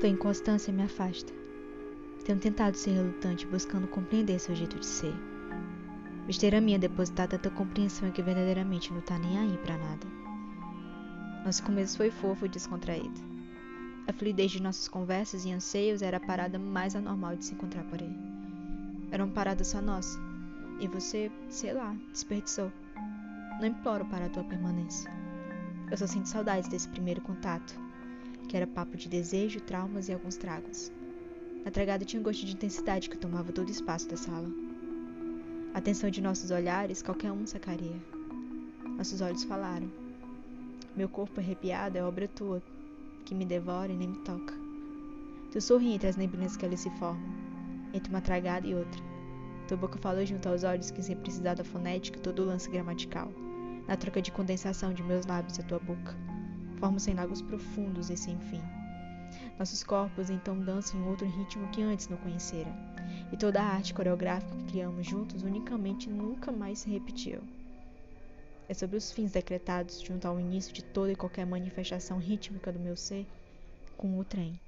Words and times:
Tua 0.00 0.08
inconstância 0.08 0.72
me 0.72 0.84
afasta. 0.84 1.32
Tenho 2.24 2.38
tentado 2.38 2.76
ser 2.76 2.92
relutante, 2.92 3.44
buscando 3.48 3.88
compreender 3.88 4.38
seu 4.38 4.54
jeito 4.54 4.78
de 4.78 4.86
ser. 4.86 5.12
Besteira 6.24 6.60
minha 6.60 6.78
depositar 6.78 7.26
tanta 7.26 7.50
compreensão 7.50 8.08
que 8.12 8.22
verdadeiramente 8.22 8.92
não 8.92 9.00
tá 9.00 9.18
nem 9.18 9.36
aí 9.36 9.58
pra 9.58 9.76
nada. 9.76 10.06
Nosso 11.44 11.64
começo 11.64 11.96
foi 11.96 12.12
fofo 12.12 12.46
e 12.46 12.48
descontraído. 12.48 13.20
A 14.06 14.12
fluidez 14.12 14.52
de 14.52 14.62
nossas 14.62 14.86
conversas 14.86 15.44
e 15.44 15.50
anseios 15.50 16.00
era 16.00 16.18
a 16.18 16.20
parada 16.20 16.60
mais 16.60 16.94
anormal 16.94 17.34
de 17.34 17.46
se 17.46 17.54
encontrar 17.54 17.82
por 17.82 18.00
aí. 18.00 18.16
Era 19.10 19.24
uma 19.24 19.34
parada 19.34 19.64
só 19.64 19.82
nossa. 19.82 20.16
E 20.78 20.86
você, 20.86 21.28
sei 21.48 21.72
lá, 21.72 21.92
desperdiçou. 22.12 22.70
Não 23.60 23.66
imploro 23.66 24.04
para 24.04 24.26
a 24.26 24.30
tua 24.30 24.44
permanência. 24.44 25.10
Eu 25.90 25.96
só 25.96 26.06
sinto 26.06 26.28
saudades 26.28 26.68
desse 26.68 26.88
primeiro 26.88 27.20
contato, 27.20 27.87
que 28.48 28.56
era 28.56 28.66
papo 28.66 28.96
de 28.96 29.08
desejo, 29.08 29.60
traumas 29.60 30.08
e 30.08 30.12
alguns 30.12 30.36
tragos. 30.36 30.90
A 31.66 31.70
tragada 31.70 32.04
tinha 32.04 32.18
um 32.18 32.22
gosto 32.22 32.46
de 32.46 32.54
intensidade 32.54 33.10
que 33.10 33.18
tomava 33.18 33.52
todo 33.52 33.68
o 33.68 33.70
espaço 33.70 34.08
da 34.08 34.16
sala. 34.16 34.48
A 35.74 35.80
tensão 35.82 36.08
de 36.08 36.22
nossos 36.22 36.50
olhares 36.50 37.02
qualquer 37.02 37.30
um 37.30 37.46
sacaria. 37.46 37.96
Nossos 38.96 39.20
olhos 39.20 39.44
falaram. 39.44 39.88
Meu 40.96 41.08
corpo 41.08 41.38
arrepiado 41.38 41.98
é 41.98 42.02
obra 42.02 42.26
tua, 42.26 42.62
que 43.24 43.34
me 43.34 43.44
devora 43.44 43.92
e 43.92 43.96
nem 43.96 44.08
me 44.08 44.18
toca. 44.20 44.54
Tu 45.52 45.60
sorri 45.60 45.92
entre 45.92 46.08
as 46.08 46.16
neblinas 46.16 46.56
que 46.56 46.64
ali 46.64 46.76
se 46.76 46.90
formam, 46.98 47.30
entre 47.92 48.10
uma 48.10 48.22
tragada 48.22 48.66
e 48.66 48.74
outra. 48.74 49.02
Tua 49.68 49.76
boca 49.76 49.98
falou 49.98 50.24
junto 50.24 50.48
aos 50.48 50.64
olhos 50.64 50.90
que 50.90 51.02
sem 51.02 51.16
precisar 51.16 51.54
da 51.54 51.64
fonética 51.64 52.18
todo 52.18 52.40
o 52.40 52.46
lance 52.46 52.70
gramatical, 52.70 53.30
na 53.86 53.96
troca 53.96 54.22
de 54.22 54.32
condensação 54.32 54.94
de 54.94 55.02
meus 55.02 55.26
lábios 55.26 55.60
a 55.60 55.62
tua 55.62 55.78
boca. 55.78 56.16
Formam 56.78 56.98
sem 56.98 57.14
lagos 57.14 57.42
profundos 57.42 58.10
e 58.10 58.16
sem 58.16 58.38
fim. 58.38 58.60
Nossos 59.58 59.82
corpos 59.82 60.30
então 60.30 60.58
dançam 60.58 61.00
em 61.00 61.04
outro 61.04 61.26
ritmo 61.26 61.68
que 61.68 61.82
antes 61.82 62.08
não 62.08 62.16
conhecera 62.18 62.72
e 63.32 63.36
toda 63.36 63.60
a 63.60 63.66
arte 63.66 63.92
coreográfica 63.92 64.54
que 64.56 64.64
criamos 64.64 65.06
juntos 65.06 65.42
unicamente 65.42 66.08
nunca 66.08 66.52
mais 66.52 66.80
se 66.80 66.90
repetiu. 66.90 67.40
É 68.68 68.74
sobre 68.74 68.96
os 68.96 69.10
fins 69.10 69.32
decretados 69.32 70.00
junto 70.00 70.26
ao 70.26 70.38
início 70.38 70.72
de 70.72 70.84
toda 70.84 71.10
e 71.10 71.16
qualquer 71.16 71.46
manifestação 71.46 72.18
rítmica 72.18 72.70
do 72.70 72.78
meu 72.78 72.96
ser 72.96 73.26
com 73.96 74.18
o 74.18 74.24
trem. 74.24 74.60